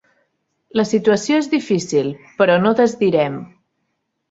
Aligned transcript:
La 0.79 0.85
situació 0.91 1.37
és 1.43 1.51
difícil, 1.51 2.11
però 2.41 2.57
no 2.65 2.73
desdirem. 2.83 3.39